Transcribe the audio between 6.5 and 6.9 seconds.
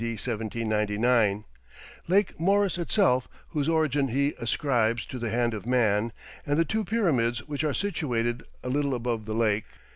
the two